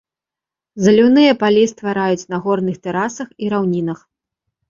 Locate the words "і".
3.45-3.51